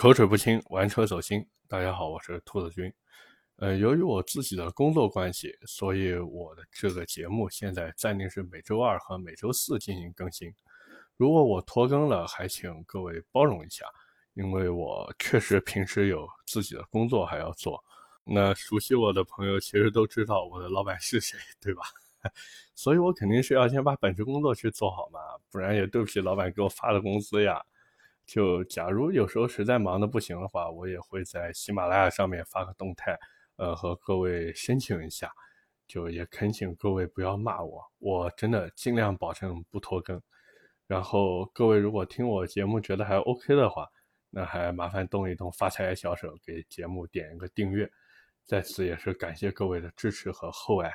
[0.00, 1.46] 口齿不清，玩车走心。
[1.68, 2.90] 大家好，我是兔子君。
[3.56, 10.50] 呃，由于我自己的工作关系，所以我的这个节目现在暂定是每周二和每周四进行更新。
[11.18, 13.84] 如果我拖更了，还请各位包容一下，
[14.32, 17.84] 因为我确实平时有自己的工作还要做。
[18.24, 21.82] 那熟悉我的朋友其实都知道我的老板是谁，对吧？
[22.74, 25.20] 所以我肯定是要先把本职工作去做好嘛，
[25.50, 27.62] 不然也对不起老板给我发的工资呀。
[28.30, 33.18] 就假如有时候实在忙的不行的话，我也会在喜马拉雅上面发个动态，
[33.56, 35.32] 呃，和各位申请一下。
[35.88, 40.22] 就也恳请各位不要骂我，我真的尽量保证不拖更。
[40.86, 43.88] 然后各位如果听我节目觉得还 OK 的话，
[44.30, 47.90] 那还麻烦动一动发财小手，给节目点一个订阅。
[48.44, 50.92] 在此也是感谢各位的支持和厚爱。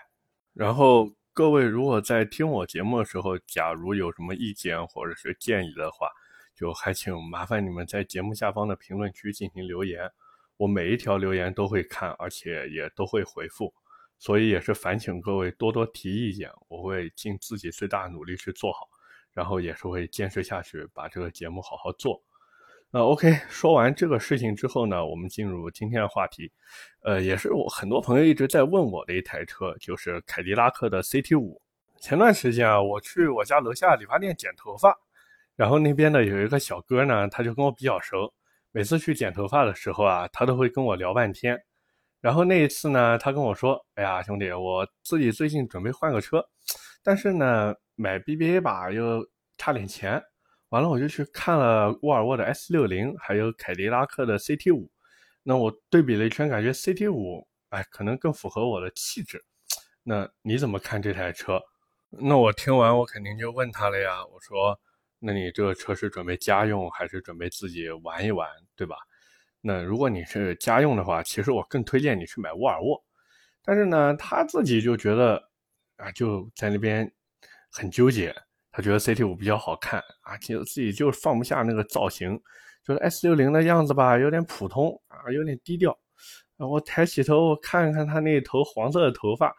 [0.53, 6.07] 然后各位如果在听我节目的时候，假如有什么意见或者是建议的话，
[6.55, 10.09] 就还请麻烦你们在节目下方的评论区进行留言，
[10.57, 13.73] 我每一条留言都会看，而且也都会回复，
[14.17, 18.87] 所以也是烦请各位多多提意见，我会尽自己最大努力去做好，
[19.33, 22.23] 然后也是会坚持下去，把这个节目好好做。
[22.89, 26.49] 那 OK，说完这个事情之后呢，我们进入今天的话题，
[27.01, 31.61] 呃，也是我很多朋友一直在问我的一台车，就是凯迪拉克的 CT 五。
[31.99, 34.97] 前段时间啊，我去我家楼下理发店剪头发。
[35.55, 38.33] 然后那边呢有一个小哥呢，他就跟我比较熟，
[38.71, 41.57] 每次去剪头发的时候啊，他都会跟我聊半天。
[42.21, 46.43] 然后那一次呢，他跟我说：“哎呀，兄弟，我自己最近准备换个车，
[47.03, 49.23] 但是呢，买 BBA 吧又
[49.57, 50.21] 差点钱。
[50.69, 54.89] 完了，我就去看了沃尔沃的 S 六零，还有凯迪拉克的 CT 五。
[55.43, 59.45] 那我对比了一圈，感觉 CT 五，哎，可能更符合我的气质。
[60.01, 61.61] 那你怎么看这台车？
[62.09, 64.77] 那我听完，我肯定就问他了呀，我说。”
[65.19, 68.95] 那你这个车是准备家用还是准备自己玩一玩，对吧？
[69.61, 73.03] 那如果你是家用的话，其实我更推荐你去买沃尔沃。
[73.63, 75.41] 但是呢，他自己就觉得
[75.97, 77.11] 啊，就在那边
[77.71, 78.35] 很纠结。
[78.71, 82.39] 他觉得 CT 五比较好看啊，其实自己就放不下那个造型，
[82.83, 85.97] 就是 S 六零的样子吧，有点普通啊，有点低调。
[86.57, 89.51] 我抬起头看看他那头黄色的头发，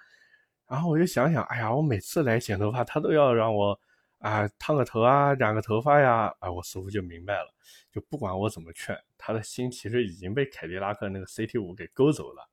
[0.68, 3.76] 然后我就想想，哎呀，我每次来剪头发，他都要让我。
[4.26, 7.54] 啊，烫个头啊，染个头发呀，啊，我似乎就明白了。
[7.92, 12.50] 就不管我怎么劝，他的心其实已经被凯迪拉克那个 CT 五给勾走了。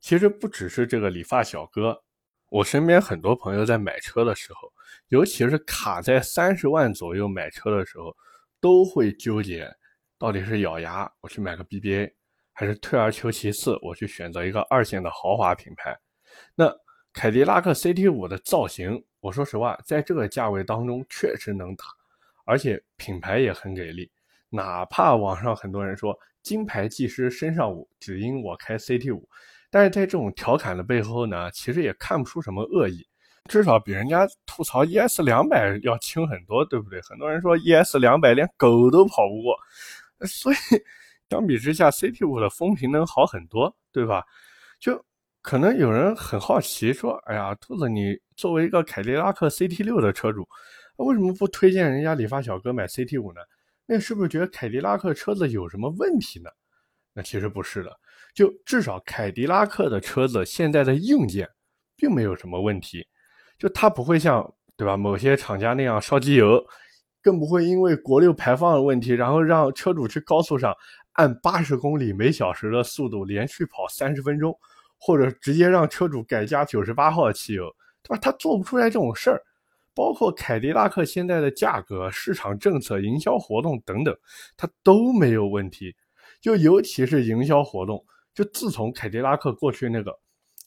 [0.00, 2.02] 其实不只是这个理发小哥，
[2.50, 4.72] 我身边很多朋友在买车的时候，
[5.06, 8.12] 尤其是卡在三十万左右买车的时候，
[8.60, 9.72] 都会纠结，
[10.18, 12.12] 到底是咬牙我去买个 BBA，
[12.52, 15.96] 还是退而求其次我去选择一个二线的豪华品牌。
[16.56, 16.76] 那
[17.12, 19.04] 凯迪拉克 CT 五的造型。
[19.20, 21.84] 我说实话，在这个价位当中确实能打，
[22.44, 24.10] 而且品牌也很给力。
[24.48, 29.28] 哪怕网上很多人说金牌技师身上五，只因我开 CT 五，
[29.70, 33.06] 但是在这种调侃的背后呢，其实也看不出什么恶意，
[33.46, 37.00] 至少比人家吐槽 ES 两百要轻很多，对不对？
[37.02, 39.56] 很多人说 ES 两百连狗都跑不过，
[40.26, 40.56] 所以
[41.28, 44.24] 相比之下，CT 五的风评能好很多，对吧？
[44.78, 45.04] 就。
[45.48, 50.46] 可能有人很好奇，说：“哎呀，兔子，你作为一个凯迪拉克 CT 六的车主，
[50.98, 53.40] 为什么不推荐人家理发小哥买 CT 五呢？
[53.86, 56.50] 那是不是觉得凯迪拉克车子有什么问题呢？
[57.14, 57.90] 那其实不是的，
[58.34, 61.48] 就至少凯迪拉克的车子现在的硬件
[61.96, 63.08] 并没有什么问题，
[63.58, 66.62] 就它不会像对吧某些厂家那样烧机油，
[67.22, 70.76] 更不会因为国六排放的问题，然后让车主去高速上
[71.12, 74.54] 按八十公里每小时的速度连续跑三十分钟。”
[74.98, 77.64] 或者直接让车主改加九十八号汽油，
[78.02, 78.18] 对吧？
[78.20, 79.42] 他做不出来这种事儿。
[79.94, 84.16] 包括凯迪拉克现在的价格、市场政策、营销活动等等，
[84.56, 85.92] 它都没有问题。
[86.40, 90.16] 就尤其是营销活动，就自从凯迪拉克过去那个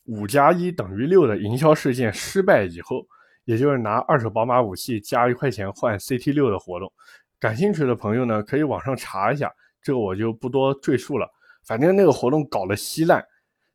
[0.05, 3.07] 五加一等于六的营销事件失败以后，
[3.45, 6.91] 也就是拿二手宝马五系加一块钱换 CT 六的活动，
[7.39, 9.49] 感兴趣的朋友呢，可以网上查一下，
[9.81, 11.25] 这个我就不多赘述了。
[11.63, 13.25] 反正那个活动搞得稀烂。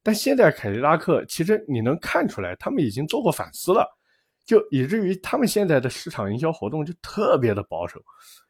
[0.06, 3.84] 但现在凯迪拉克其实你能看出来，他们已经做过反思了，
[4.44, 8.00] 就以至于他们现在的市场营销活动就特别的保守，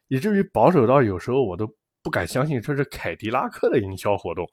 [0.08, 1.66] 以至于保守到有时候我都
[2.02, 4.46] 不敢相信这是凯迪拉克的营销活动。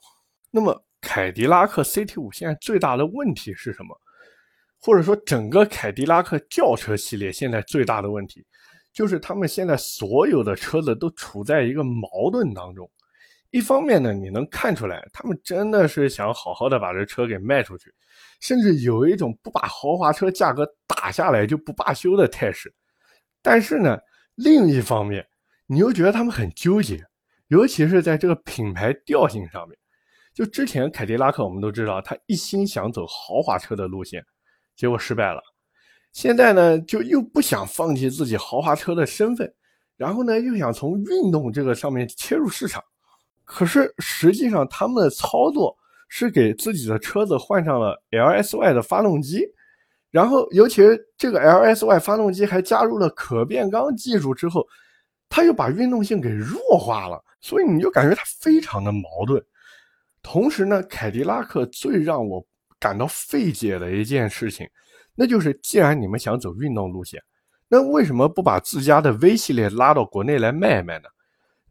[0.50, 3.94] 那么凯迪拉克 CT 五现在最大的问题是什么？
[4.80, 8.42] 或者说整个凯迪拉克轿车系列现在最大的问题，
[8.94, 12.90] 就是他们现在所有的车子都处在一个矛盾当中。
[13.54, 17.94] 一方面呢，你能看出来，他们真的是想好好的把这车给卖出去，
[18.40, 22.74] 甚至有一种不把豪华车价格打下来就不罢休的态势。
[23.44, 23.96] 但是呢，
[24.34, 25.24] 另一方面，
[25.68, 27.00] 你又觉得他们很纠结，
[27.50, 29.78] 尤其是在这个品牌调性上面。
[30.34, 34.26] 就之前凯迪拉克，我们都知道，他一心想走豪华车的路线，
[34.76, 35.40] 结果失败了。
[36.12, 39.54] 现在呢，就又不想放弃自己豪华车的身份，
[39.96, 42.84] 然后呢，又想从运动这个上面切入市场。
[43.46, 45.76] 可是实际上，他们的操作
[46.08, 49.46] 是给自己的车子换上了 LSY 的发动机，
[50.12, 50.82] 然后尤其
[51.18, 54.66] 这个 LSY 发动机还加入了可变缸技术之后，
[55.28, 59.44] 他又把运动性给弱化了，所以你就感觉它非常的矛盾。
[60.22, 62.46] 同时呢，凯迪拉克最让我
[62.80, 64.70] 感到费解的一件事情，
[65.16, 67.22] 那就是既然你们想走运动路线，
[67.68, 71.10] 那为什么不把自家的 V 系列拉到国内来卖卖呢？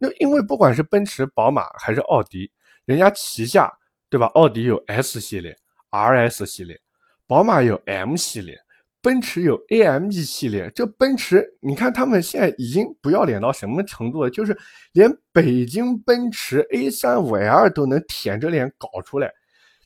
[0.03, 2.51] 就因为不管是奔驰、宝马还是奥迪，
[2.85, 3.71] 人家旗下
[4.09, 4.27] 对吧？
[4.27, 5.57] 奥迪有 S 系列、
[5.89, 6.79] RS 系列，
[7.25, 8.59] 宝马有 M 系列。
[9.01, 14.29] 奔驰有 AMG 系列，这奔驰，你看他们现在已经不要脸到什么程度了？
[14.29, 14.57] 就是
[14.93, 19.29] 连北京奔驰 A35L 都能舔着脸搞出来，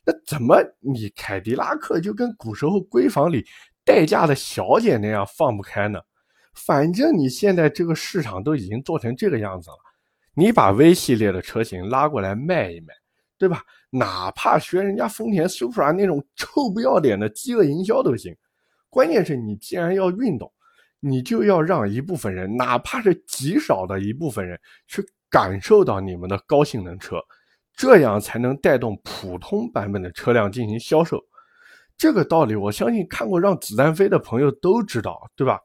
[0.06, 3.44] 那怎么你凯迪拉克就跟古时候闺房里
[3.84, 5.98] 待嫁的小姐那样放不开呢？
[6.54, 9.76] 反正你现在这个市场都已经做成这个样子了，
[10.38, 12.94] 你把 V 系列的车型拉过来卖一卖，
[13.36, 13.60] 对吧？
[13.90, 18.32] 哪怕学人家丰田 Supra 那种臭不要脸的饥饿营销都行。
[18.88, 20.48] 关键是你既然要运动，
[21.00, 24.56] 你就要让一部分人，哪怕是极少的一部分人，
[24.86, 27.16] 去感受到你们的高性能车，
[27.74, 31.20] 这样才能带动普通版本的车辆进行销售。
[31.96, 35.58] 这个道理，我相信看过《让子弹飞》的朋友都知道，对吧？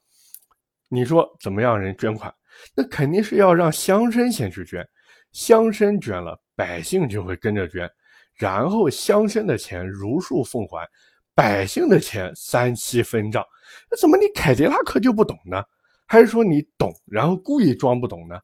[0.90, 2.34] 你说怎么样人捐款？
[2.76, 4.88] 那肯定是要让乡绅先去捐，
[5.32, 7.90] 乡绅捐了，百姓就会跟着捐，
[8.36, 10.88] 然后乡绅的钱如数奉还。
[11.36, 13.44] 百姓的钱三七分账，
[13.90, 15.64] 那怎么你凯迪拉克就不懂呢？
[16.06, 18.40] 还是说你懂，然后故意装不懂呢？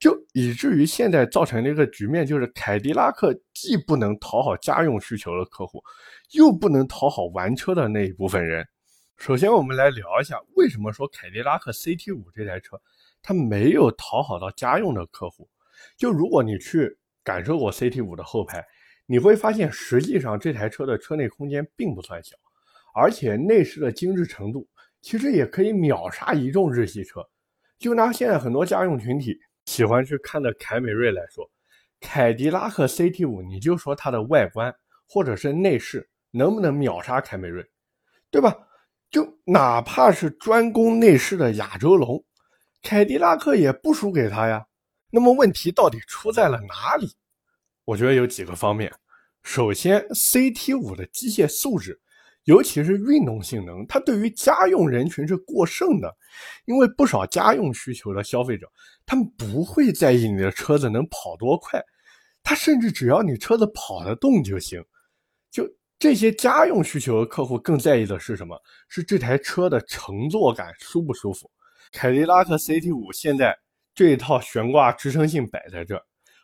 [0.00, 5.80] 就以至于现在造成了一个局面，就是凯迪拉克既不能讨好家用需求的客户，
[6.32, 8.66] 又不能讨好玩车的那一部分人。
[9.16, 12.76] 首先，我们来聊一下为什么说凯迪拉克 CT 五这台车
[13.24, 15.48] 它没有讨好到家用的客户。
[15.96, 18.64] 就如果你去感受过 CT 五的后排。
[19.06, 22.34] 你会发现，实际上这台车的车内空间并不算小，
[22.94, 24.66] 而且内饰的精致程度
[25.02, 27.20] 其实也可以秒杀一众日系车。
[27.78, 31.46] 就拿现在很多家用群体喜欢去看的凯美瑞来说，
[32.00, 34.74] 凯迪拉克 CT5，你就说它的外观
[35.06, 37.62] 或者是内饰能不能秒杀凯美瑞，
[38.30, 38.56] 对吧？
[39.10, 42.24] 就哪怕是专攻内饰的亚洲龙，
[42.84, 44.66] 凯迪拉克也不输给他呀。
[45.10, 47.10] 那么问题到底出在了哪里？
[47.86, 48.92] 我觉得有几个方面。
[49.42, 51.98] 首先，CT 五的机械素质，
[52.44, 56.14] 尤其是运动性能，它对于家用人群是过剩的。
[56.66, 58.70] 因为不少家用需求的消费者，
[59.06, 61.82] 他们不会在意你的车子能跑多快，
[62.42, 64.84] 他甚至只要你车子跑得动就行。
[65.50, 65.66] 就
[65.98, 68.60] 这些家用需求的客户更在意的是什么？
[68.88, 71.50] 是这台车的乘坐感舒不舒服？
[71.94, 73.56] 凯迪拉克 CT 五现在
[73.94, 75.98] 这一套悬挂支撑性摆在这。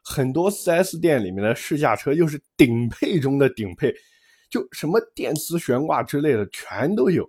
[0.05, 3.93] 很多 4S 店里面的试驾车又是顶配中的顶配，
[4.49, 7.29] 就什么电磁悬挂之类的全都有，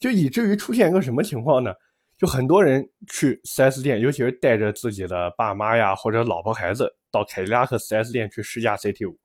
[0.00, 1.72] 就以至于出现一个什么情况呢？
[2.18, 9.16] 就很多人去 4S 店，尤其是带着自己的爸妈呀或者老婆孩子到凯迪拉克 4S 店去试驾 CT5，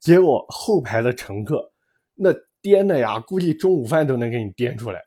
[0.00, 1.72] 结果后排的乘客
[2.16, 5.00] 那颠的呀，估计中午饭都能给你颠出来。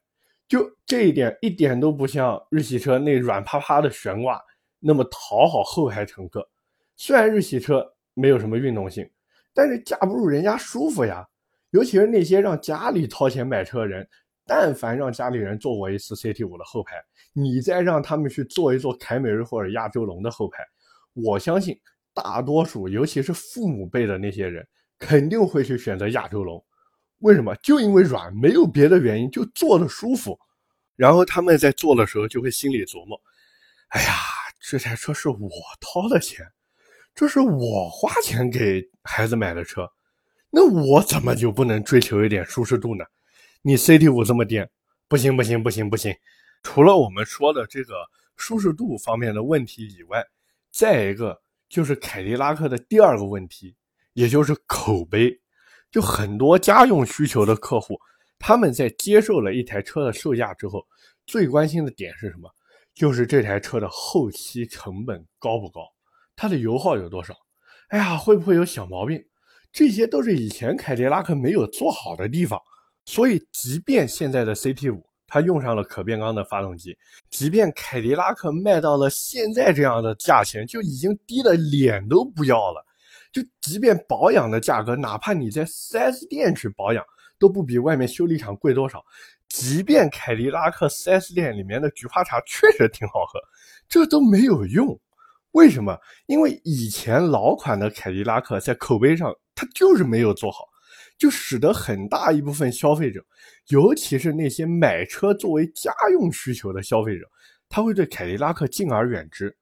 [0.49, 4.41] 就这一点一点都不像日系车那软趴趴的悬挂
[4.79, 6.45] 那么讨好后排乘客。
[6.97, 9.07] 虽然日系车没有什么运动性，
[9.53, 11.25] 但是架不住人家舒服呀。
[11.69, 14.09] 尤其是那些让家里掏钱买车的人，
[14.43, 16.95] 但凡让家里人坐过一次 CT 五的后排，
[17.31, 20.63] 你再让他们去坐一坐凯美瑞或者亚洲龙的后排，
[21.13, 21.79] 我相信
[22.11, 26.65] 大多数，尤其是父母辈的那些人，肯定会去选择亚洲龙。
[27.19, 27.55] 为什么？
[27.57, 30.39] 就因为软，没有别的原因，就坐的舒服。
[30.95, 33.19] 然后他们在坐的时候就会心里琢磨：
[33.89, 34.13] 哎呀，
[34.59, 35.49] 这台车是我
[35.79, 36.45] 掏的钱。
[37.15, 39.89] 这是我花钱给孩子买的车，
[40.49, 43.03] 那我怎么就不能追求一点舒适度呢？
[43.61, 44.69] 你 CT 五这么颠，
[45.07, 46.15] 不行不行不行不行！
[46.63, 47.93] 除了我们说的这个
[48.37, 50.25] 舒适度方面的问题以外，
[50.71, 53.75] 再一个就是凯迪拉克的第二个问题，
[54.13, 55.38] 也就是口碑。
[55.91, 57.99] 就很多家用需求的客户，
[58.37, 60.85] 他们在接受了一台车的售价之后，
[61.25, 62.49] 最关心的点是什么？
[62.95, 65.81] 就是这台车的后期成本高不高？
[66.35, 67.33] 它的油耗有多少？
[67.89, 69.23] 哎呀，会不会有小毛病？
[69.71, 72.59] 这些都是以前凯迪拉克没有做好的地方。
[73.05, 76.95] 所以，即便现在的 CT 五它用上了可变缸的发动机。
[77.29, 82.85] 即便凯迪拉克卖到了现在这样的价钱，就已经低的脸都不要了。
[83.31, 87.03] 就即便保养的价格，哪怕你在 4S 店去保养，
[87.37, 89.03] 都不比外面修理厂贵多少。
[89.47, 93.39] 即便凯迪拉克 4S 店里面的菊花茶确实挺好喝，
[93.87, 94.99] 这都没有用。
[95.51, 95.97] 为什么？
[96.27, 100.65] 因为以前老款的凯迪拉克在口碑上，它就是没有做好，
[101.17, 103.19] 就使得很大一部分消费者，
[103.69, 107.25] 尤其是那些买车作为家用需求的消费者，
[107.67, 109.55] 他会对凯迪拉克敬而远之。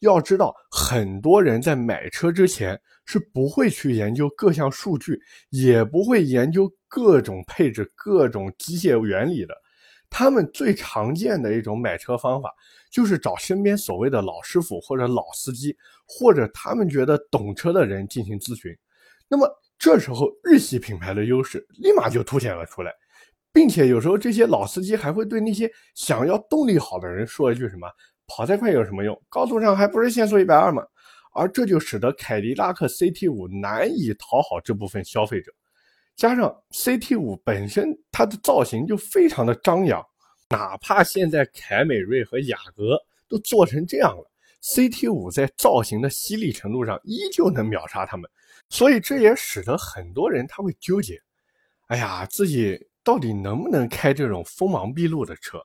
[0.00, 9.54] 要知道，很多人在买车之前是不会去研究各项数据，也不会研究各种配置、各种机械原理的。
[10.08, 12.52] 他们最常见的一种买车方法，
[12.90, 18.76] 就是找身边所谓的老师傅或者老司机，或者他们觉得懂车的人进行咨询。
[19.28, 22.92] 那么这时候，日系品牌的优势立马就凸显了出来，
[23.52, 27.88] 并且有时候这些老司机还会对那些想要动力好的人说一句什么
[28.30, 29.20] ：“跑再快有什么用？
[29.28, 30.82] 高速上还不是限速一百二吗？”
[31.34, 35.52] 而这就使得凯迪拉克 CT5 难以讨好这部分消费者。
[36.16, 40.04] 加上 CT 五本身它的造型就非常的张扬，
[40.48, 44.30] 哪怕现在凯美瑞和雅阁都做成这样了
[44.62, 48.28] ，CT 五在造型的犀利程度上依旧能秒杀他们，
[48.68, 51.18] 所以这也使得很多人他会纠结，
[51.86, 55.58] 哎呀，自己到底能不能开这种锋芒毕露的车？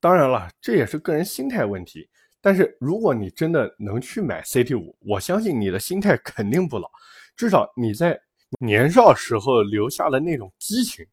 [0.00, 2.08] 当然了，这也是个人心态问题。
[2.40, 6.90] 但是如果你真的能去买 CT 五，我相信你的心态肯定不老，
[7.36, 8.20] 至少你在。
[8.58, 11.06] 年少时候留下的那种激情，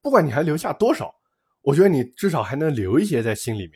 [0.00, 1.12] 不管你还留下多少，
[1.60, 3.72] 我觉得你至少还能留一些在心里面。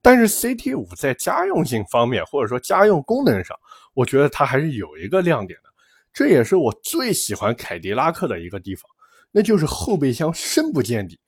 [0.00, 3.58] 但是 CT 五在家用性方面，或者说家用功能上，
[3.94, 5.68] 我觉得它还是有一个亮点的。
[6.12, 8.88] 这也是我最喜欢凯迪拉克的一个地方，
[9.32, 11.18] 那就是后备箱深不见底，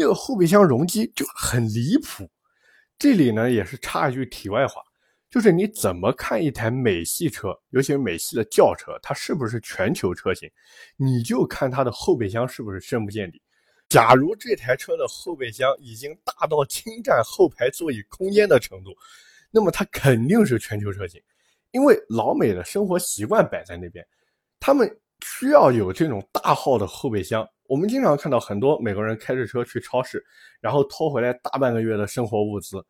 [0.00, 2.26] 那个后备箱容积就很离谱。
[2.98, 4.80] 这里呢也是插一句题外话。
[5.28, 10.50] 就是你怎么看一台美系车，尤其是美系的轿车，它是不是全球车型？
[10.96, 13.40] 你就看它的后备箱是不是深不见底。
[13.90, 18.90] 假如这台车的后备箱已经大到侵占后排座椅空间的程度，
[19.50, 21.20] 那么它肯定是全球车型，
[21.72, 24.04] 因为老美的生活习惯摆在那边，
[24.58, 24.90] 他们
[25.20, 27.46] 需要有这种大号的后备箱。
[27.70, 30.20] 我们经常看到很多美国人开着车去超市，
[30.60, 32.84] 然后拖回来大半个月的生活物资。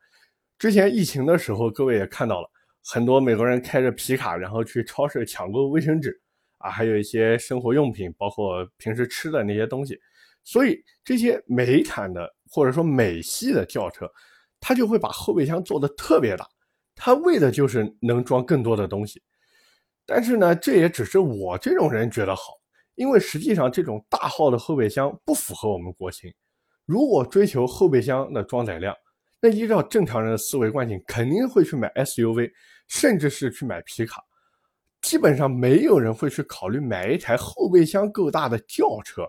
[0.59, 2.51] 之前疫情的时候，各位也看到了
[2.83, 6.19] 很多美国人开着皮卡，然后去超市抢购卫生纸
[6.57, 10.01] 啊，还有一些生活用品，包括平时吃的那些东西。
[10.45, 14.11] 所以这些美产的或者说美系的轿车，
[14.61, 16.49] 它就会把后备箱做的特别大，
[16.95, 19.23] 它为的就是能装更多的东西。
[20.07, 22.55] 但是呢，这也只是我这种人觉得好，
[23.01, 26.31] 因为实际上这种大号的后备箱不符合我们国情。
[26.85, 28.95] 如果追求后备箱的装载量，
[29.41, 32.53] 那依照正常人的思维惯性，肯定会去买 SUV，
[32.89, 34.23] 甚至是去买皮卡。
[35.01, 39.27] 基本上没有人会去考虑买一台后备箱够大的轿车。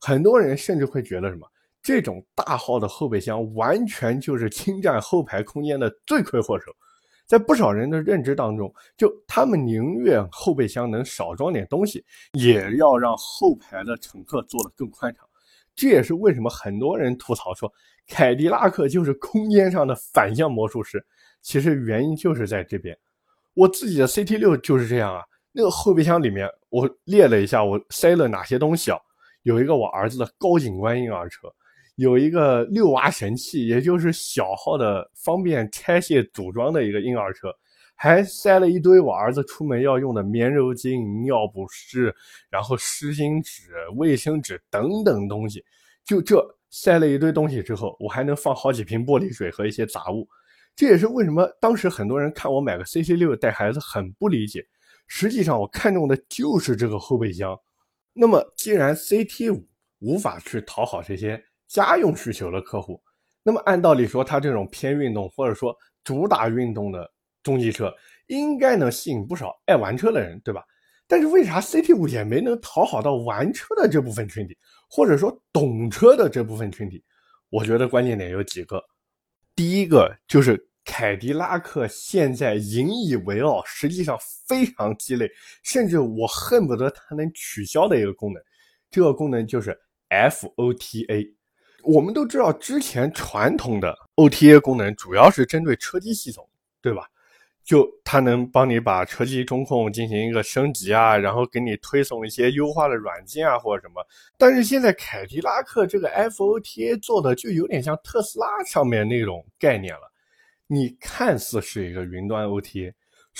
[0.00, 1.46] 很多人甚至会觉得什么，
[1.82, 6.72] 这种大号的后备箱完全就是侵占后排空间的罪魁祸首。
[7.32, 15.26] 在不少人的认知当中，就他们宁愿后备箱能少装点东西，也要让后排的乘客坐得更宽敞。
[15.74, 17.72] 这也是为什么很多人吐槽说。
[18.06, 21.02] 凯迪拉克就是空间上的反向魔术师，
[21.40, 22.94] 其实原因就是在这边。
[23.54, 25.22] 我自己的 CT 六就是这样啊，
[25.52, 28.98] 那个后备箱里面我列了一下，我塞了哪些东西啊？
[29.44, 31.48] 有一个我儿子的高景观婴儿车，
[32.02, 37.48] 有一个六娃神器，也就是小号的方便拆卸组装的一个婴儿车，
[37.94, 42.14] 还塞了一堆我儿子出门要用的棉柔巾、尿不湿，
[42.50, 45.64] 然后湿巾纸、卫生纸等等东西，
[46.04, 46.44] 就这。
[46.74, 50.26] 塞了一堆东西之后，我还能放好几瓶玻璃水和一些杂物，
[50.74, 54.64] 这也是为什么当时很多人看我买个 CC 六带孩子很不理解。
[55.06, 57.54] 实际上我看中的就是这个后备箱。
[58.14, 59.68] 那么既然 CT 五
[59.98, 61.38] 无法去讨好这些
[61.72, 63.02] 家用需求的客户，
[63.42, 65.74] 那么按道理说它这种偏运动或者说
[66.04, 67.10] 主打运动的
[67.42, 67.92] 中级车
[68.26, 70.62] 应该能吸引不少爱玩车的人，对吧？
[71.08, 74.56] 但是为啥 CT 五也没能讨好到玩车的这部分群体？
[74.88, 77.02] 或者说懂车的这部分群体，
[77.48, 78.82] 我觉得关键点有几个。
[79.56, 85.30] 第一个就是凯迪拉克现在引以为傲，实际上非常鸡肋，
[85.62, 88.42] 甚至我恨不得它能取消的一个功能。
[88.90, 89.78] 这个功能就是
[90.10, 91.34] FOTA。
[91.82, 96.48] 我们都知道，之前传统的 OTA 功能主要是针对车机系统，
[96.80, 97.06] 对吧？
[97.64, 104.04] 就它能帮你把车机中控进行一个升级啊，然后给你推送一些优化的软件啊或者什么。
[104.36, 110.10] 但是现在凯迪拉克这个 FOTA 做的就有点像特斯拉上面那种概念了。
[110.66, 112.92] 你看似是一个云端 OTA，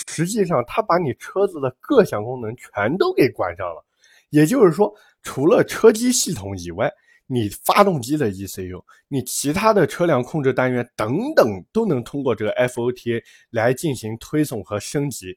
[0.07, 3.83] 实际上它把你车子的各项功能全都给关上了。
[4.29, 6.89] 也就是说，除了车机系统以外，
[7.33, 15.35] 你发动机的 ECU，你其他的车辆控制单元等等，都能通过这个 FOTA 来进行推送和升级。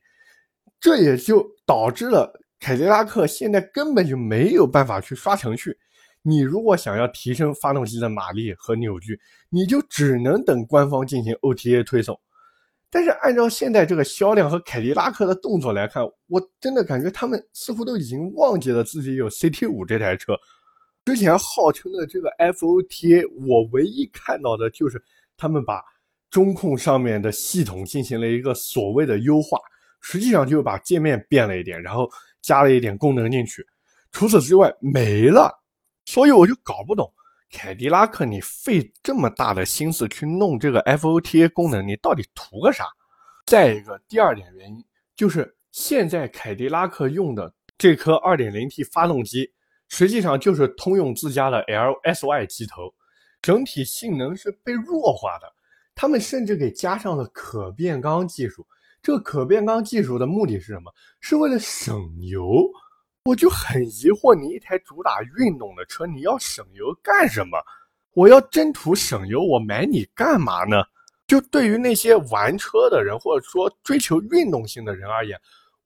[0.79, 5.75] 这也就导致了凯迪拉克现在根本就没有办法去刷程序。
[6.21, 12.21] 你如果想要提升发动机的马力和扭矩，你就只能等官方进行 OTA 推送。
[12.91, 20.39] 但是按照现在这个销量和凯迪拉克的动作来看，我真的感觉他们似乎都已经忘记了自己有 CT5 这台车。
[21.07, 25.01] 之前号称的这个 FOTA，我唯一看到的就是
[25.37, 25.81] 他们把
[26.31, 29.57] 中控上面的系统进行了一个所谓的优化，
[30.01, 32.11] 实际上就把界面变了一点，然后
[32.43, 33.65] 加了一点功能进去。
[34.11, 35.57] 除此之外没了，
[36.07, 37.09] 所以我就搞不懂。
[37.53, 42.85] 凯迪拉克，你费这么大的心思去弄这个 FOTA 功能，你到底图个啥？
[43.47, 44.85] 再一个，第二点原因
[45.15, 49.49] 就是现在凯迪拉克用的这颗 2.0T 发动机，
[49.89, 52.93] 实际上就是通用自家的 LSY 机头，
[53.41, 55.47] 整体性能是被弱化的。
[55.95, 58.67] 他们甚至给加上了可变缸技术。
[59.03, 60.93] 这个可变缸技术的目的是什么？
[61.21, 62.69] 是为了省油。
[63.25, 67.59] 我就很疑惑，你一台主打运动的车，你要省油干什么？
[68.13, 70.85] 我要真图省油，我买你干嘛呢？
[71.27, 75.37] 就对于那些玩车的人，或者说追求运动性的人而言，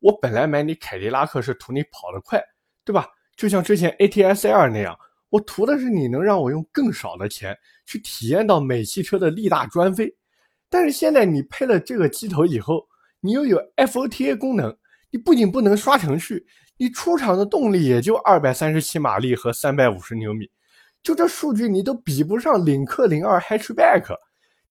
[0.01, 2.43] 我本来买你凯迪拉克是图你跑得快，
[2.85, 3.07] 对吧？
[3.41, 4.95] 就像之前 ATS-R 那样，
[5.31, 7.57] 我图的是你能让我用更少的钱
[7.87, 10.15] 去体验到美汽车的力大专飞。
[10.69, 12.87] 但是现在你配了这个机头以后，
[13.19, 14.77] 你又有 FOTA 功能，
[15.11, 16.47] 你不仅不能刷程序。
[16.77, 20.47] 你出厂的动力也就二百三十七马力和三百五十牛米，
[21.03, 24.15] 就这数据你都比不上领克零二 Hatchback，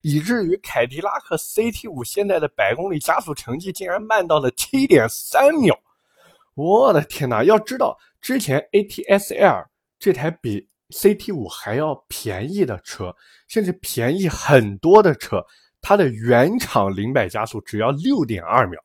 [0.02, 5.76] 以至于凯迪拉克 CT 五现在的百公里加速成绩竟然慢到了七点三秒！
[6.54, 7.44] 我的天哪！
[7.44, 9.66] 要知道之前 ATS-L
[9.98, 13.16] 这台比 CT 五还要便宜的车，
[13.48, 15.44] 甚至便宜很多的车，
[15.82, 18.80] 它的原厂零百加速只要六点二秒，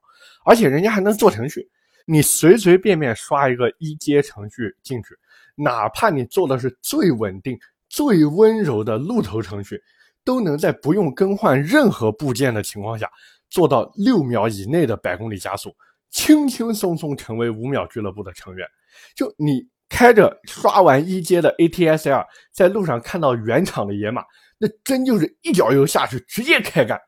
[0.45, 1.69] 而且人家还能做程序。
[2.07, 5.17] 你随随便便刷一个一阶程序进去，
[5.55, 7.59] 哪怕你做的是最稳定、
[7.89, 9.83] 最温柔的路头程序，
[10.23, 13.11] 都能在不用更换任何部件的情况下，
[13.49, 15.75] 做到六秒以内的百公里加速，
[16.11, 18.69] 轻轻松松成为五秒俱乐部的成员。
[19.15, 24.23] 就你开着刷完一阶的 ATS-L，在路上看到原厂的野马，
[24.59, 27.01] 那真就是一脚油下去直接开干。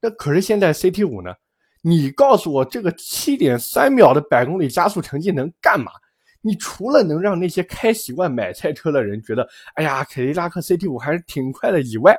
[0.00, 1.32] 那可是现在 CT 五呢？
[1.82, 5.92] 你告诉我这个七点三秒的百公里加速成绩能干嘛？
[6.40, 12.16] 你除了能让那些开习惯买菜车的人觉得，哎呀，凯迪拉克 CT 五还是挺快的以外，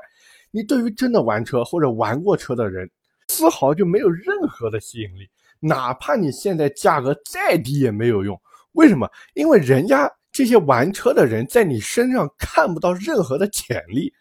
[0.52, 2.90] 你对于真的玩车或者玩过车的人，
[3.28, 5.30] 丝毫就没有任何的吸引力。
[5.60, 8.40] 哪怕你现在价格再低也没有用。
[8.76, 9.10] 为什么？
[9.34, 14.14] 因为人家这些玩车的人在你身上看不到任何的潜力。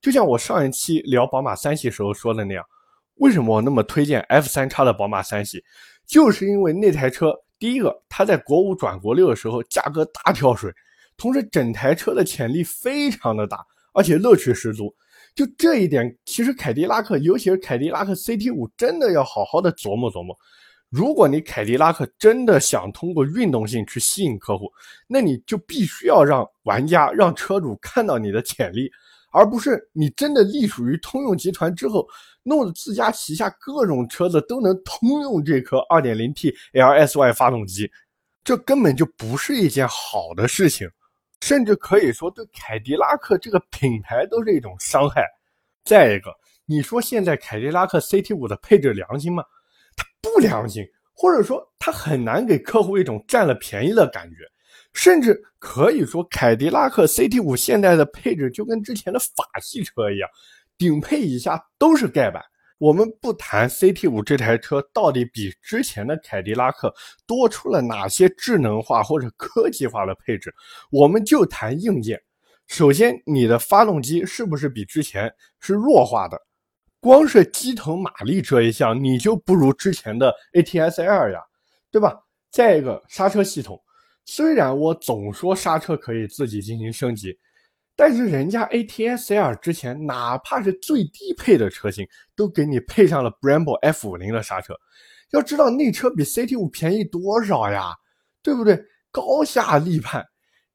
[0.00, 2.64] 就像我上一期聊宝马三系时候说的那样。
[3.16, 5.62] 为什么我那么推荐 F 三叉的宝马三系？
[6.06, 10.72] 就是因为那台车，第一个，它在国五转国六的时候价格大跳水，
[11.16, 13.58] 同时整台车的潜力非常的大，
[13.94, 14.92] 而且乐趣十足。
[15.34, 20.36] 就这一点，其实凯迪拉克，尤其是凯迪拉克 CT 五，真的要好好的琢磨琢磨。
[20.92, 24.70] 如果你凯迪拉克真的想通过运动性去吸引客户，
[25.06, 28.90] 那你就必须要让玩家、让车主看到你的潜力。
[29.30, 32.06] 而不是你真的隶属于通用集团之后，
[32.42, 37.90] 弄得自家旗下各种车子都能通用这颗 2.0T LSY 发动机，
[38.44, 40.86] 这根本就不是一件好的事情，
[41.40, 45.24] 甚至可以说对凯迪拉克这个品牌都是一种伤害。
[45.82, 46.30] 再一个，
[46.66, 49.42] 你说现在凯迪拉克 CT5 的配置良心吗？
[50.32, 54.36] 不良心，或者说它很难给客户一种占了便宜的感觉。
[54.94, 60.28] 甚至可以说，凯迪拉克 CT5 现在的配置就跟之前的法系车一样，
[60.76, 62.42] 顶配以下都是盖板。
[62.78, 66.92] 我们不谈 CT5 这台车到底比之前的凯迪拉克
[67.26, 70.52] 多出了哪些智能化或者科技化的配置，
[70.90, 72.20] 我们就谈硬件。
[72.66, 76.38] 首先，你的发动机是不是比之前是弱化的？
[77.02, 81.40] 光是机头马力这一项，你就不如之前的 ATS-L 呀，
[81.90, 82.16] 对吧？
[82.52, 83.76] 再一个，刹车系统。
[84.24, 87.36] 虽然我总说刹车可以自己进行升级，
[87.96, 94.72] 但是人家 ATS L 之前哪怕是最低配的车型，都给你配上了 Brembo F50 的刹车。
[95.32, 97.92] 要知道那车比 CT5 便宜多少呀，
[98.44, 98.80] 对不对？
[99.10, 100.24] 高下立判。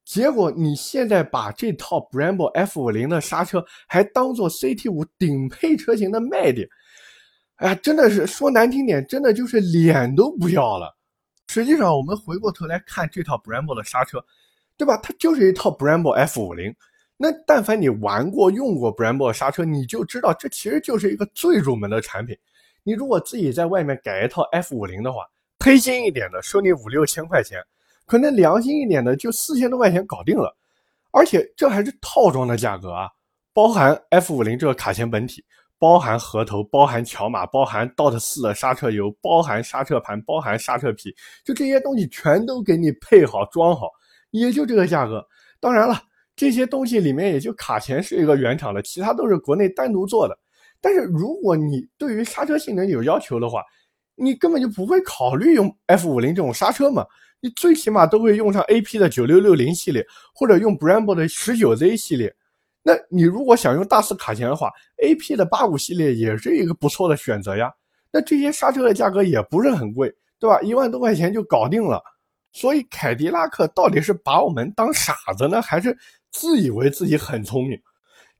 [0.08, 6.66] 结果你现在把这套 Brembo F50 的刹车还当做 CT5 顶配车型的卖点，
[7.58, 10.96] 哎呀，真的是说难听点，真的就是脸都不要了。
[11.50, 14.24] 实际上，我们回过头来看这套 Brembo 的刹车，
[14.78, 14.96] 对吧？
[15.04, 16.74] 它就是一套 Brembo F50。
[17.18, 22.38] 那但凡你玩过、用过 Brembo 刹车，你就知道这其实就是一个最入门的产品。
[22.84, 25.26] 你如果自己在外面改一套 F50 的话，
[25.60, 27.62] 黑心一点的收你五六千块钱，
[28.08, 30.58] 可能良心一点的就四千多块钱搞定了。
[31.12, 33.08] 而且这还是套装的价格啊，
[33.54, 35.46] 包含 F50 这个卡钳本体，
[35.78, 41.14] 包含盒头，包含桥码，包含 DOT 四的刹车油，包含刹车盘，包含刹车皮，
[41.46, 43.92] 就这些东西全都给你配好装好，
[44.32, 45.24] 也就这个价格。
[45.60, 46.02] 当然了。
[46.40, 50.38] 这些东西里面也就卡钳是一个原厂的，其他都是国内单独做的。
[50.80, 53.64] 但是如果你对于刹车性能有要求的话，
[54.14, 57.04] 你根本就不会考虑用 F50 这种刹车嘛，
[57.40, 62.36] 你最起码都会用上 AP 的9660系列，或者用 Brembo 的 19Z 系列。
[62.84, 64.72] 那你如果想用大四卡钳的话
[65.04, 67.72] ，AP 的85系列也是一个不错的选择呀。
[68.12, 70.60] 那这些刹车的价格也不是很贵，对吧？
[70.62, 72.02] 一万多块钱就搞定了。
[72.54, 75.98] 所以凯迪拉克到底是把我们当傻子呢，还是？
[76.30, 77.80] 自以为自己很聪明，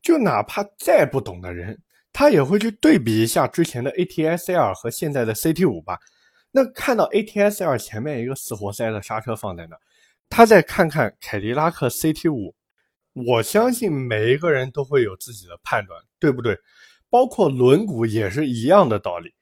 [0.02, 1.76] 就哪怕再不懂的人，
[2.14, 5.98] 他也会去对比一下之前的 ATS L 和现在的 CT 五吧。
[6.52, 9.78] 那看到 ATS L 前面一个死活塞的刹车放在那，
[10.30, 12.56] 他再看看凯迪拉克 CT 五，
[13.14, 16.58] 我相信每一个人都会有自己的判断，对不对？
[17.10, 19.34] 包括轮毂也是一样的道理。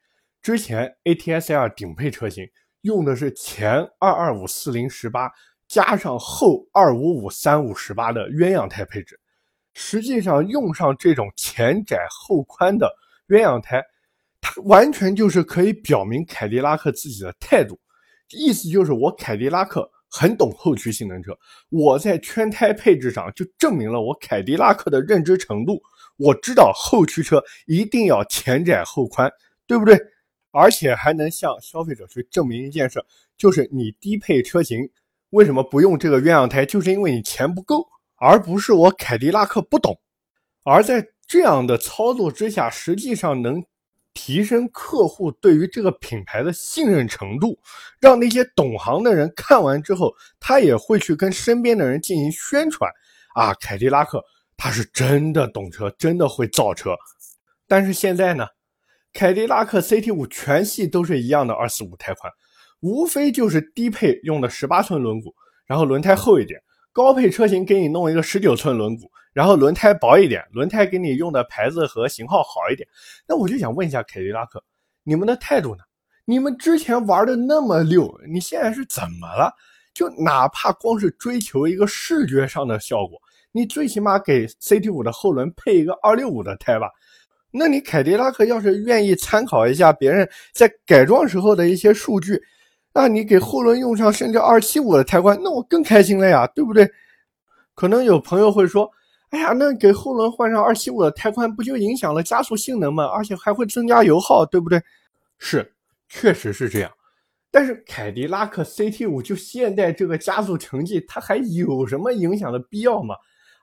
[0.41, 2.47] 之前 ATS L 顶配车型
[2.81, 5.31] 用的是前二二五四零十八。
[5.67, 9.19] 加上后二五五三五十八的鸳鸯胎配置，
[9.73, 12.87] 实际上用上这种前窄后宽的
[13.27, 13.83] 鸳鸯胎，
[14.63, 17.79] 完全就是可以表明凯迪拉克自己的态度，
[18.31, 21.37] 意思就是我凯迪拉克很懂后驱性能车，
[21.69, 25.81] 我在圈胎配置上就证明了我凯迪拉克的认知程度，
[26.17, 29.31] 我知道后驱车一定要前窄后宽，
[29.67, 29.99] 对不对？
[30.51, 33.03] 而且还能向消费者去证明一件事，
[33.37, 34.89] 就是你低配车型。
[35.31, 36.65] 为什么不用这个鸳鸯胎？
[36.65, 39.99] 就是因为你钱不够，而不是我凯迪拉克不懂。
[40.63, 43.61] 而在这样的操作之下，实际上能
[44.15, 47.59] 提升客户对于这个品牌的信任程度，
[47.99, 52.89] 让那些懂行的人看完之后，他也会去跟身边的人进行宣传。
[53.35, 54.23] 啊，凯迪拉克
[54.57, 56.95] 他是真的懂车，真的会造车。
[57.67, 58.47] 但是现在呢，
[59.13, 62.31] 凯迪拉克 CT5 全系都是一样的二四五胎宽。
[62.79, 65.33] 无非就是低配用的十八寸轮毂，
[65.65, 66.59] 然后轮胎厚一点；
[66.93, 72.87] 高配车型给你弄一个十九寸轮毂，然后轮胎薄一点，轮胎给你用的牌子和型号好一点。
[73.27, 74.63] 那我就想问一下凯迪拉克，
[75.03, 75.83] 你们的态度呢？
[76.23, 79.53] 你们之前玩的那么溜，你现在是怎么了？
[79.93, 83.19] 就哪怕光是追求一个视觉上的效果，
[83.51, 86.89] 你最起码给 CT5 的后轮配一个二六五的胎吧。
[87.51, 92.41] 那你凯迪拉克要是愿意参考一下别人在改装时候的一些数据。
[92.93, 96.89] 那你给后轮用上甚至二七五的胎宽，那我更开心了呀，对不对？
[97.73, 98.89] 可能有朋友会说，
[99.35, 103.03] 哎呀，那给后轮换上二七五的胎宽，不就影响了加速性能吗？
[103.07, 104.81] 而且还会增加油耗，对不对？
[105.39, 105.73] 是，
[106.07, 106.89] 确实是这样。
[107.51, 113.13] 但是凯迪拉克 CT 五就现在这个加速成绩，它还有什么影响的必要吗？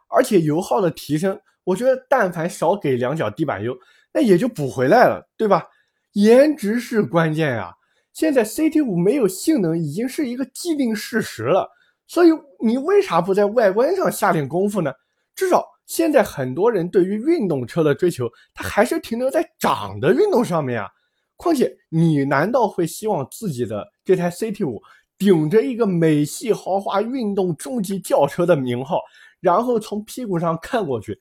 [0.09, 3.75] 而且油耗的提升，我觉得但凡少给两脚地板油，
[4.13, 5.67] 那也就补回来了，对吧？
[6.13, 7.73] 颜值是关键呀。
[8.13, 11.67] 现在 CT 五没有性能已经是一个既定事实了，
[12.07, 12.29] 所以
[12.61, 14.93] 你为啥不在外观上下点功夫呢？
[15.35, 20.89] 至少现在很多人对于运动车的追求，它还是停留在长的运动上面啊。
[21.37, 24.83] 况且你难道会希望自己的这台 CT 五
[25.19, 29.01] 顶着一个美系豪华运动中级轿车的名号，
[29.41, 31.19] 然后从屁股上看过去，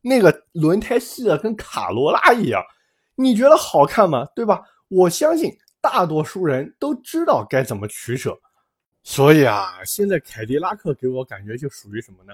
[0.00, 2.62] 那个轮胎细的跟卡罗拉一样，
[3.14, 4.26] 你觉得好看吗？
[4.34, 4.60] 对吧？
[4.88, 5.50] 我相信。
[5.82, 8.38] 大多数人都知道该怎么取舍，
[9.02, 12.32] 所以啊，现在凯迪拉克给我感觉就属于什么呢？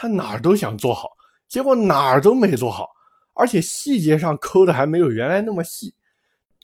[0.00, 1.08] 他哪儿都想做好，
[1.48, 2.88] 结果哪儿都没做好，
[3.34, 5.92] 而且细节上抠的还没有原来那么细。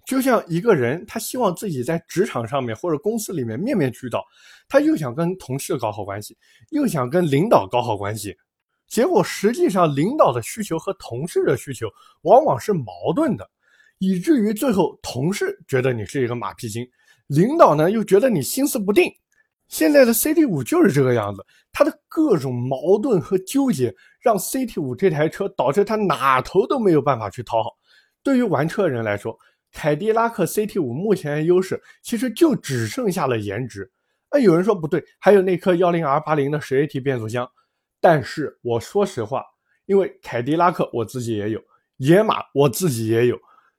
[0.06, 4.24] 就像一个人，他希望自己在职场上面或者公司里面面面俱到，
[4.68, 6.36] 他又想跟同事搞好关系，
[6.70, 8.36] 又想跟领导搞好关系，
[8.86, 11.88] 结果实际上领导的需求和同事的需求
[12.22, 13.50] 往往是矛盾的。
[13.98, 16.86] 以至于最后，同事觉得你是一个马屁精，
[17.26, 19.12] 领导呢又觉得你心思不定。
[19.68, 27.70] 现在的 CT 五就是这个样子，它的各种矛盾和纠结，让 CT 五这台车导致它哪头都没有办法去讨好。
[28.22, 29.36] 对于玩车的人来说，
[29.72, 33.90] 凯迪拉克 CT 五目前的优势其实就只剩下了颜值。
[34.30, 37.48] 哎，有人说不对，还有那颗幺零 R 八零的十 AT 变速箱。
[38.00, 39.42] 但是我说实话，
[39.86, 41.60] 因为凯迪拉克我自己也有，
[41.96, 43.38] 野马我自己也有，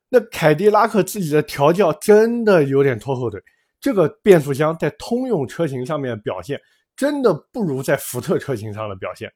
[0.09, 3.41] 那凯迪拉克自己的调教真的有点拖后腿。
[3.85, 6.59] 这个变速箱在通用车型上面表现，
[6.95, 9.31] 真的不如在福特车型上的表现。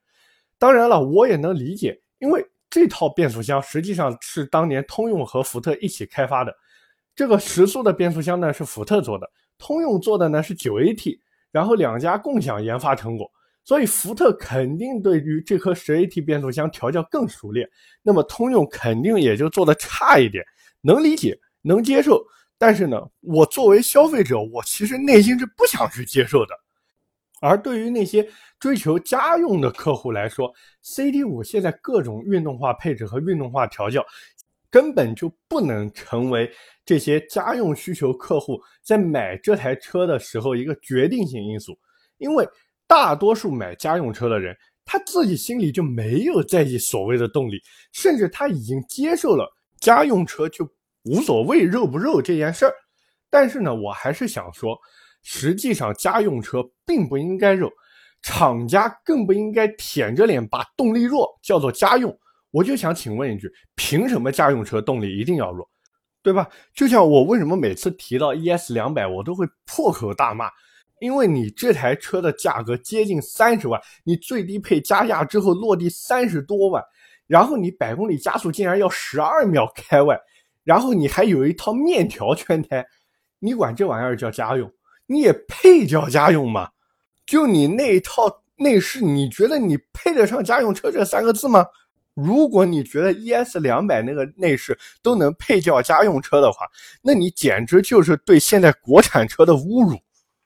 [0.58, 6.52] 当然了，我也能理解，因为这套变速箱实际上是当年通用和福特一起开发的。
[7.14, 11.20] 这个时速的变速箱呢是福特做的，通用做的呢是九 AT，
[11.52, 13.30] 然后两家共享研发成果。
[13.64, 17.70] 所以福特肯定对于这颗十 AT 变速箱调教更熟练，
[18.02, 20.44] 那么通用肯定也就做的差一点，
[20.82, 22.20] 能理解，能接受。
[22.60, 26.54] 但是呢，我作为消费者，我其实内心是不想去接受的。
[27.42, 34.06] 而对于那些追求家用的客户来说，CT 五现在各种运动化配置和运动化调教，
[34.70, 36.52] 根本就不能成为
[36.86, 41.76] 这些家用需求客户在买这台车的时候一个决定性因素，
[42.18, 42.48] 因为。
[42.90, 49.48] 大多数买家用车的人，他自己心里就没有在意所谓的动力，甚至他已经接受了
[49.80, 50.68] 家用车就
[51.04, 52.74] 无所谓肉不肉这件事儿。
[53.30, 54.78] 但是呢，我还是想说，
[55.24, 57.70] 实际上家用车并不应该肉，
[58.22, 62.18] 厂家更不应该舔着脸把动力弱叫做家用。
[62.52, 65.70] 我就想请问一句，凭什么家用车动力一定要弱，
[66.24, 66.48] 对吧？
[66.74, 70.50] 就像我为什么每次提到 ES 两百，我都会破口大骂。
[71.00, 76.84] 因为你这台车的价格接近三十万，你最低配加价之后落地三十多万，
[77.26, 80.20] 然后你百公里加速竟然要十二秒开外，
[80.70, 82.86] 然后你还有一套面条圈胎，
[83.40, 84.72] 你管这玩意儿叫家用？
[85.08, 86.70] 你也配叫家用吗？
[87.26, 91.66] 就你那一套内饰，你觉得你配得上家用车这三个字吗？
[92.14, 96.68] 如果你觉得 ES 两百那个内饰都能配叫家用车的话，
[97.02, 99.98] 那你简直就是对现在国产车的侮辱。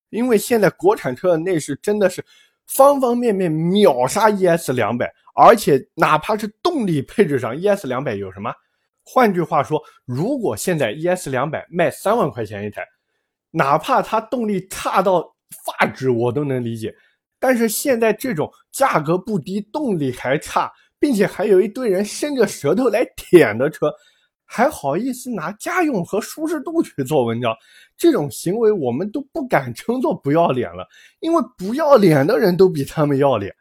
[0.09, 2.23] 因为现在国产车的内饰真的是
[2.65, 8.53] 方方面面秒杀 ES 两百，而且哪怕是动力配置上，ES 两百有什么？
[9.03, 12.85] 换句话说，如果现在 ES 两百卖三万块钱一台，
[13.51, 15.23] 哪怕它动力差到
[15.65, 16.93] 发指，我都能理解。
[17.39, 23.91] 但是现在这种价格不低，动力还差，并且还有一堆人伸着舌头来舔的车。
[24.45, 27.55] 还好意思拿家用和舒适度去做文章，
[27.97, 30.87] 这种行为我们都不敢称作不要脸了，
[31.21, 33.53] 因为不要脸的人都比他们要脸。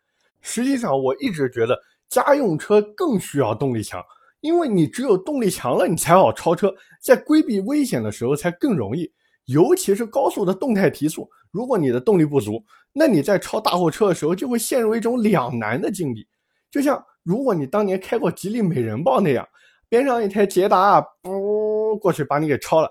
[0.43, 4.05] 实际上，我一直觉得家用车更需要动力强，
[4.43, 9.11] 因为你只有动力强了，你才好超车，在规避危险的时候才更容易。
[9.47, 16.29] 尤其是高速的动态提速，如果你的动力不足，那你在超大货车的时候就会陷入一种两难的境地。
[16.71, 19.49] 就像如果你当年开过吉利美人豹那样。
[19.89, 22.89] 边上一台捷达，不过去把你给超了。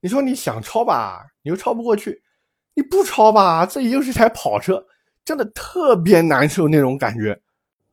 [0.00, 2.10] 你说你想超吧，你又超不过去；
[2.72, 4.82] 你不超吧，这又是台跑车，
[5.26, 7.38] 真的特别难受那种感觉。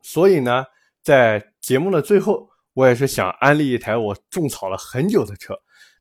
[0.02, 0.64] 所以呢，
[1.04, 5.56] 在节目的最后，我也是想安利一台我种草了很久的车，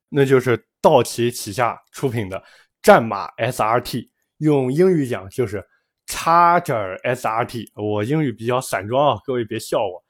[0.08, 2.42] 那就是道奇旗下出品的
[2.82, 5.64] 战马 SRT，用英语讲就是
[6.08, 7.68] Charger SRT。
[7.80, 10.04] 我英语比较散装啊，各位别笑我。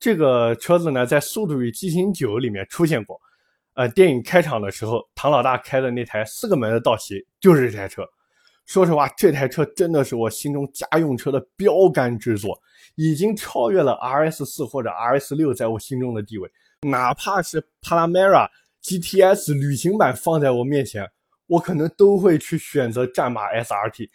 [0.00, 3.18] 这个车子呢，在《速度与激情九》里面出现过。
[3.74, 8.04] 呃，电影开场的时候，唐老大开的那台四个门的道奇就是这台车。
[8.66, 12.60] 说实话，这台车真的是我心中家用车的标杆之作，
[12.98, 16.50] 已经超越了 RS 四或者 RS 六在我心中的地位。
[16.82, 18.48] 哪怕是 Panamera
[18.82, 21.08] GTS 旅行版放在我面前，
[21.46, 24.10] 我可能都会去选择战马 SRT，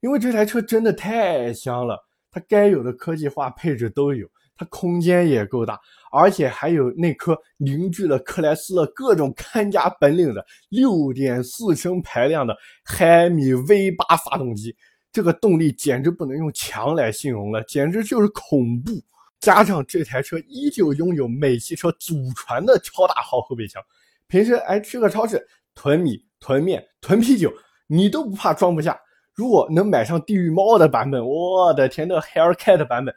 [0.00, 1.98] 因为这台车真的太香了，
[2.30, 4.26] 它该有的科技化配置都有。
[4.54, 5.80] 它空间也够大，
[6.12, 14.76] 而且还有那颗凝聚了克莱斯勒各种看家本领的六点四升排量的海米 V 八发动机，
[15.12, 18.92] 这个动力简直不能用强来形容了，简直就是恐怖。
[19.40, 23.82] 加上这台车依旧拥有美汽车祖传的超大号后备箱，
[24.28, 25.44] 平时哎去个超市
[25.74, 27.52] 囤米、囤面、囤啤酒，
[27.88, 28.98] 你都不怕装不下。
[29.34, 33.14] 如果能买上地狱猫的版本，我的天，那 Hellcat 版本。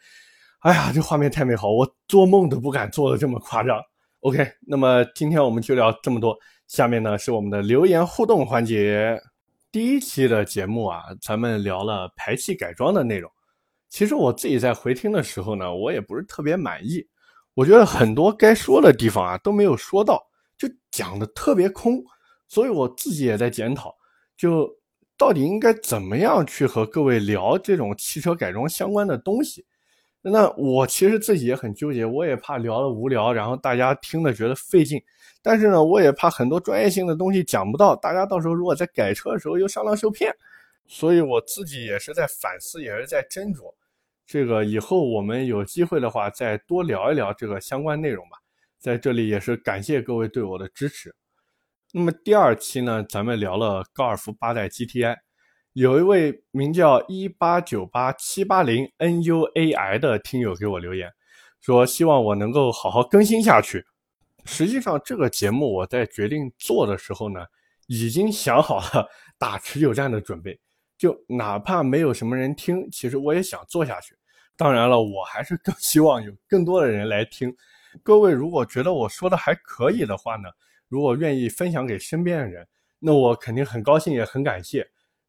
[0.60, 3.80] 哎呀，这画面太美好，我做梦都不敢做的这么夸张。
[4.22, 6.36] OK，那么今天我们就聊这么多。
[6.68, 9.22] 下面呢是我们的留言互动环节。
[9.76, 13.30] 第一期的节目啊，咱们聊了排气改装的内容。
[13.90, 17.06] 其实我自己在回听的时候呢，我也不是特别满意。
[17.54, 20.26] 我觉得很多该说的地方啊都没有说到，
[20.58, 22.02] 就讲的特别空。
[22.48, 23.94] 所以我自己也在检讨，
[24.38, 24.74] 就
[25.18, 29.66] 到底应该怎么样去和各位聊这种汽车改装相关的东西。
[30.28, 35.00] 那我其实自己也很纠结，我也怕聊的无聊，然后大家听的觉得费劲。
[35.44, 40.36] 但是呢，我也怕很多专业性的东西讲不到，大家到时候如果在改车的时候又上当受骗。
[40.88, 43.72] 所以我自己也是在反思，也是在斟酌。
[44.26, 48.38] 这个以后我们有机会的话，再多聊一聊这个相关内容吧。
[48.80, 51.14] 在这里也是感谢各位对我的支持。
[51.94, 55.18] 那么第二期呢，咱们聊了高尔夫八代 GTI。
[55.76, 61.12] 有一位名叫一八九八七八零 NUAI 的听友给我留言，
[61.60, 63.86] 说希望我能够好好更新下去。
[64.46, 67.46] 实际上，这个节目我在决定做的时候呢，
[67.88, 69.06] 已经想好了
[69.38, 70.58] 打持久战的准备。
[70.98, 74.16] 就哪怕没有什么人听，其实我也想做下去。
[74.56, 77.54] 当然了，我还是更希望有更多的人来听。
[78.02, 80.48] 各位如果觉得我说的还可以的话呢，
[80.88, 82.66] 如果愿意分享给身边的人，
[82.98, 84.88] 那我肯定很高兴，也很感谢。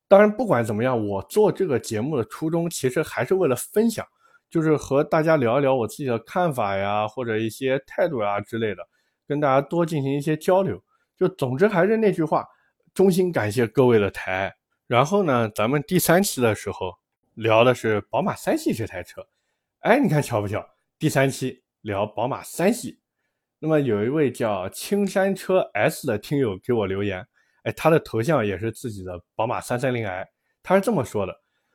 [0.09, 4.07] 当然，不管怎么样，我做这个节目的初衷其实还是为了分享，
[4.49, 8.87] 就是和大家聊一聊我自己的看法呀，或者一些态度啊之类的，
[9.27, 10.81] 跟大家多进行一些交流。
[11.17, 12.47] 就总之还是那句话，
[12.95, 14.55] 衷心感谢各位的抬爱。
[14.87, 16.93] 然后呢，咱们第三期的时候
[17.35, 19.27] 聊的是宝马三系这台车。
[19.81, 20.65] 哎，你看巧不巧？
[20.99, 23.01] 第三期聊宝马三系。
[23.59, 27.27] 那么有一位叫青山车 S 的听友给我留言。
[27.67, 30.25] 哎，他的头像也是自己的宝马 330i，
[30.63, 31.35] 他是这么说的：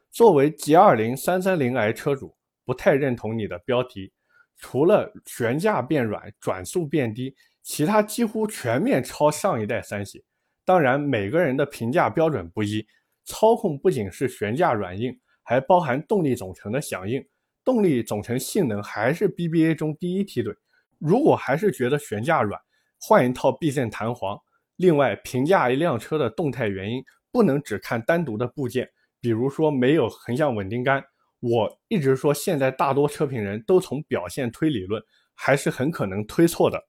[0.09, 4.13] 作为 G20 330i 车主，不太认同你的标题，
[4.57, 10.23] 除了悬架变软、转速变低，其他几乎全面超上一代三系。
[10.63, 12.87] 当然，每个人的评价标准不一，
[13.25, 17.21] 操控不仅是悬架软硬，还包含动力总成的响应，
[17.65, 20.55] 动力总成性能还是 BBA 中第一梯队。
[20.99, 22.57] 如果还是觉得悬架软，
[22.97, 24.39] 换一套避震弹簧。
[24.81, 28.89] 另外，评价一辆车的动态原因不能只看单独的部件，
[29.19, 31.03] 比如说没有横向稳定杆。
[31.39, 34.99] 我一直说，现在大多车评人都从表现推理论，
[35.35, 36.83] 还是很可能推错的。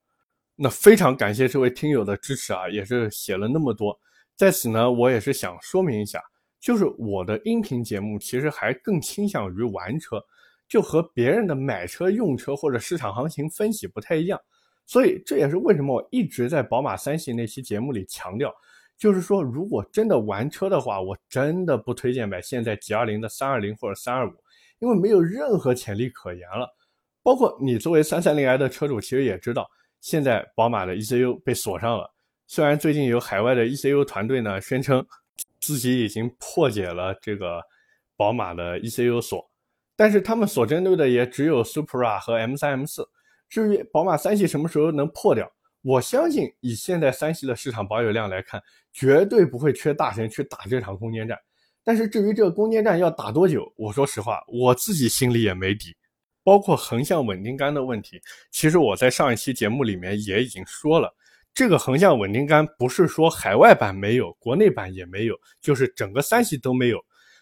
[0.56, 3.94] 那非常感谢这位听友的支持啊，也是写了那么多。
[4.38, 6.18] 在此呢，我也是想说明一下，
[6.60, 10.18] 就是我的音频节目其实还更倾向于玩车，
[10.66, 14.40] 就和别人的买车、用车或者市场行情分析不太一样。
[14.86, 18.54] 所以这也是为什么我一直在宝马三系那期节目里强调，
[18.98, 24.34] 就是说，如果真的玩车的话，我真的不推荐买现在 G20 的320或者325，
[24.80, 26.68] 因为没有任何潜力可言了。
[27.22, 32.12] 包括你作为 330i 的车主，其实也知道，现在宝马的 ECU 被锁上了。
[32.46, 35.04] 虽然最近有海外的 ECU 团队呢宣称
[35.60, 37.62] 自己已经破解了这个
[38.16, 39.48] 宝马的 ECU 锁，
[39.96, 43.08] 但是他们所针对的也只有 Supra 和 M3、M4。
[43.52, 45.46] 至于宝马三系什么时候能破掉，
[45.82, 48.58] 我相信以现在三系的市场保有量来看，
[48.94, 51.38] 绝对不会缺大神去打这场攻坚战。
[51.84, 55.94] 但是至于这个攻坚战要打多久，我说实话，我自己心里也没底。
[56.42, 58.18] 包括横向稳定杆的问题，
[58.50, 61.14] 其实我在上一期节目里面也已经说了，
[61.52, 66.98] 这个横向稳定杆不是说海外版没有，国内版也没有，就是整个三系都没有。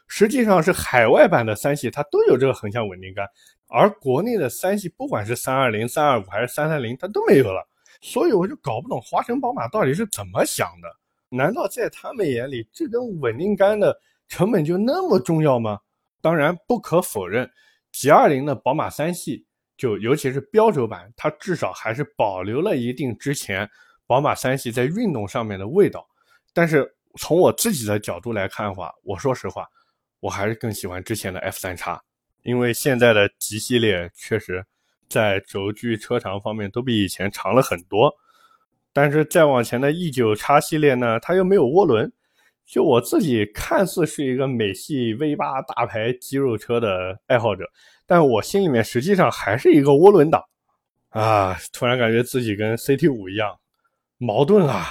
[0.09, 3.25] 实际上是海外版的三系它都有这个横向稳定杆。
[3.71, 7.67] 而国内的三系，不管是三二零、三二五还是三三零，它都没有了。
[8.01, 10.89] 所以我就搞不懂华晨宝马到底是怎么想的？
[11.29, 15.79] 难道在他们眼里，这根稳定杆的成本就那么重要吗？
[16.21, 17.49] 当然，不可否认
[17.93, 23.69] ，G 二零的宝马三系，就尤其是标轴版，它至少还是保留了一定之前
[24.07, 26.07] 宝马三系在运动上面的味道。
[26.53, 29.67] 但是从我自己的角度来看的话，我说实话，
[30.19, 32.03] 我还是更喜欢之前的 F 三叉。
[32.43, 34.65] 因为现在的 G 系列确实，
[35.09, 38.15] 在轴距、车长方面都比以前长了很多，
[38.93, 42.11] 但是再往前的 E 九叉系列呢，它又没有涡轮。
[42.65, 47.65] 就我自己看似是一个美系 V 八大牌肌肉车的爱好者，
[48.07, 50.43] 但我心里面实际上还是一个涡轮党
[51.09, 51.59] 啊！
[51.73, 53.59] 突然感觉自己跟 CT 五一样
[54.19, 54.87] 矛盾啊。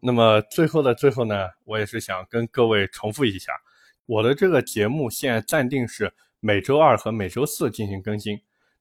[0.00, 3.52] 那么最后的最后呢，我也是想跟各位重复一下，
[4.06, 6.12] 我的这个节目现在暂定是。
[6.40, 8.40] 每周二和每周四进行更新，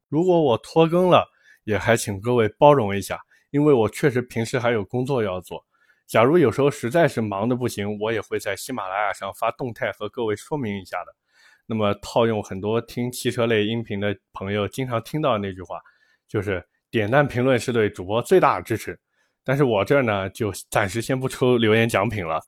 [0.09, 1.27] 如果我拖更了，
[1.63, 5.65] 也还请各位包容一下，因为我确实平时还有工作要做。
[6.05, 11.13] 假如有时候实在是忙的不行，我也会在喜马拉雅上发动态和各位说明一下的。
[11.65, 15.81] 那么套用很多听汽车类音频的朋友经常听到的那句话，
[16.27, 18.97] 就是点赞评论是对主播最大的支持。
[19.43, 22.39] 但是我这儿呢，就暂时先不抽留言奖品了，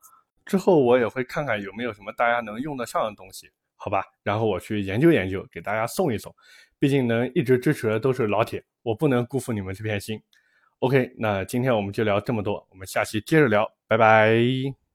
[0.45, 3.49] 之后我也会看看有没有什么大家能用得上的东西。
[3.81, 6.35] 好吧，然后我去研究研究，给大家送一送。
[6.77, 10.21] 毕竟能一直支持的都是老铁，我不能辜负你们这片心。
[10.79, 14.88] OK，那今天我们就聊这么多，我们下期接着聊，拜拜。